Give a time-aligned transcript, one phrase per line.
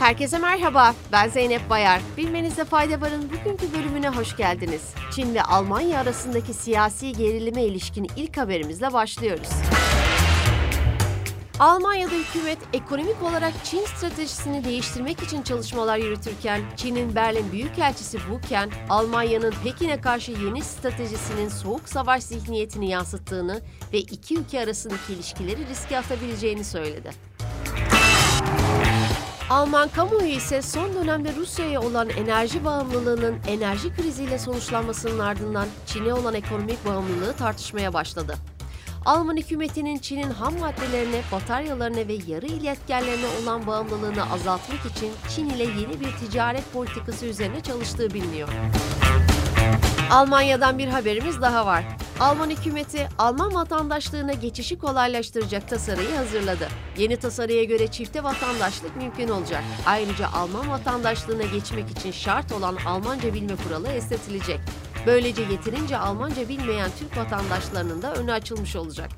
[0.00, 2.00] Herkese merhaba, ben Zeynep Bayar.
[2.16, 4.82] Bilmenizde fayda varın bugünkü bölümüne hoş geldiniz.
[5.12, 9.48] Çin ve Almanya arasındaki siyasi gerilime ilişkin ilk haberimizle başlıyoruz.
[11.58, 18.70] Almanya'da hükümet ekonomik olarak Çin stratejisini değiştirmek için çalışmalar yürütürken, Çin'in Berlin Büyükelçisi Bu Ken,
[18.88, 23.60] Almanya'nın Pekin'e karşı yeni stratejisinin soğuk savaş zihniyetini yansıttığını
[23.92, 27.10] ve iki ülke arasındaki ilişkileri riske atabileceğini söyledi.
[29.50, 36.34] Alman kamuoyu ise son dönemde Rusya'ya olan enerji bağımlılığının enerji kriziyle sonuçlanmasının ardından Çin'e olan
[36.34, 38.34] ekonomik bağımlılığı tartışmaya başladı.
[39.04, 45.64] Alman hükümetinin Çin'in ham maddelerine, bataryalarına ve yarı iletkenlerine olan bağımlılığını azaltmak için Çin ile
[45.64, 48.48] yeni bir ticaret politikası üzerine çalıştığı biliniyor.
[50.10, 51.84] Almanya'dan bir haberimiz daha var.
[52.20, 56.68] Alman hükümeti Alman vatandaşlığına geçişi kolaylaştıracak tasarıyı hazırladı.
[56.98, 59.64] Yeni tasarıya göre çifte vatandaşlık mümkün olacak.
[59.86, 64.60] Ayrıca Alman vatandaşlığına geçmek için şart olan Almanca bilme kuralı esnetilecek.
[65.06, 69.10] Böylece yeterince Almanca bilmeyen Türk vatandaşlarının da önü açılmış olacak.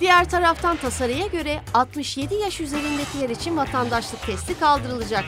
[0.00, 5.24] Diğer taraftan tasarıya göre 67 yaş üzerindekiler için vatandaşlık testi kaldırılacak.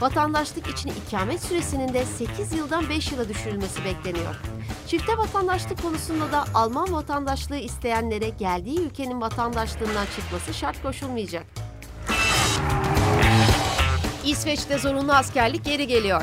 [0.00, 4.40] Vatandaşlık için ikamet süresinin de 8 yıldan 5 yıla düşürülmesi bekleniyor.
[4.86, 11.46] Çifte vatandaşlık konusunda da Alman vatandaşlığı isteyenlere geldiği ülkenin vatandaşlığından çıkması şart koşulmayacak.
[14.24, 16.22] İsveç'te zorunlu askerlik geri geliyor.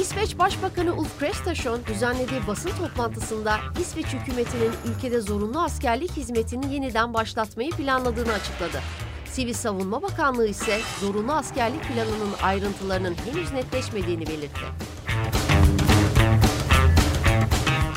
[0.00, 7.70] İsveç Başbakanı Ulf Kristersson düzenlediği basın toplantısında İsveç hükümetinin ülkede zorunlu askerlik hizmetini yeniden başlatmayı
[7.70, 8.80] planladığını açıkladı.
[9.24, 14.60] Sivil Savunma Bakanlığı ise zorunlu askerlik planının ayrıntılarının henüz netleşmediğini belirtti.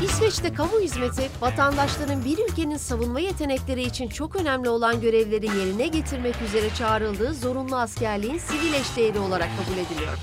[0.04, 6.36] İsveç'te kamu hizmeti, vatandaşların bir ülkenin savunma yetenekleri için çok önemli olan görevleri yerine getirmek
[6.42, 10.18] üzere çağrıldığı zorunlu askerliğin sivil eşdeğeri olarak kabul ediliyor.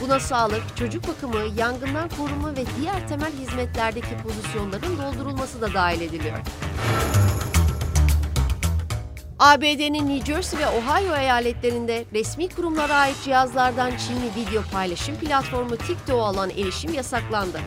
[0.00, 6.38] Buna sağlık, çocuk bakımı, yangından koruma ve diğer temel hizmetlerdeki pozisyonların doldurulması da dahil ediliyor.
[9.38, 16.24] ABD'nin New Jersey ve Ohio eyaletlerinde resmi kurumlara ait cihazlardan Çinli video paylaşım platformu TikTok'a
[16.24, 17.60] alan erişim yasaklandı.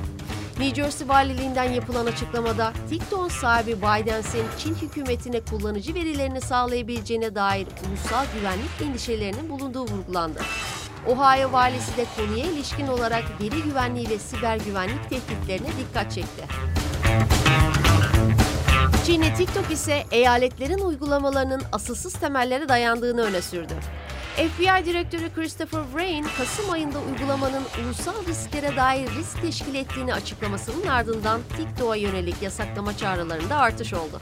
[0.59, 8.25] New Jersey Valiliğinden yapılan açıklamada TikTok'un sahibi Biden'sin Çin hükümetine kullanıcı verilerini sağlayabileceğine dair ulusal
[8.35, 10.39] güvenlik endişelerinin bulunduğu vurgulandı.
[11.07, 16.45] Ohio valisi de konuya ilişkin olarak veri güvenliği ve siber güvenlik tehditlerine dikkat çekti.
[19.05, 23.73] Çinli TikTok ise eyaletlerin uygulamalarının asılsız temellere dayandığını öne sürdü.
[24.35, 31.41] FBI Direktörü Christopher Wray, Kasım ayında uygulamanın ulusal risklere dair risk teşkil ettiğini açıklamasının ardından
[31.57, 34.21] TikTok'a yönelik yasaklama çağrılarında artış oldu.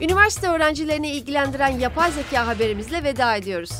[0.00, 3.70] Üniversite öğrencilerini ilgilendiren yapay zeka haberimizle veda ediyoruz.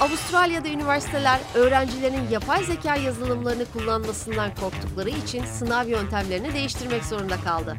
[0.00, 7.76] Avustralya'da üniversiteler öğrencilerin yapay zeka yazılımlarını kullanmasından korktukları için sınav yöntemlerini değiştirmek zorunda kaldı.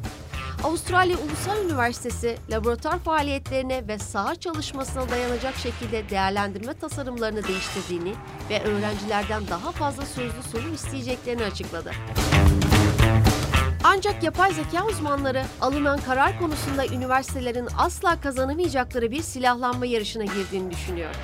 [0.63, 8.13] Avustralya Ulusal Üniversitesi laboratuvar faaliyetlerine ve saha çalışmasına dayanacak şekilde değerlendirme tasarımlarını değiştirdiğini
[8.49, 11.91] ve öğrencilerden daha fazla sözlü soru isteyeceklerini açıkladı.
[13.83, 21.15] Ancak yapay zeka uzmanları alınan karar konusunda üniversitelerin asla kazanamayacakları bir silahlanma yarışına girdiğini düşünüyor.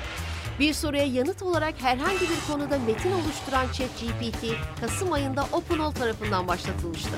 [0.58, 4.46] Bir soruya yanıt olarak herhangi bir konuda metin oluşturan ChatGPT,
[4.80, 7.16] Kasım ayında OpenAll tarafından başlatılmıştı.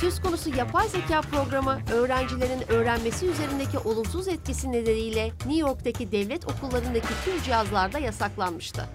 [0.00, 7.08] Söz konusu yapay zeka programı öğrencilerin öğrenmesi üzerindeki olumsuz etkisi nedeniyle New York'taki devlet okullarındaki
[7.24, 8.88] tüm cihazlarda yasaklanmıştı.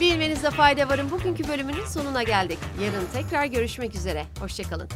[0.00, 2.58] Bilmenizde fayda varın bugünkü bölümünün sonuna geldik.
[2.84, 4.24] Yarın tekrar görüşmek üzere.
[4.40, 4.88] Hoşçakalın.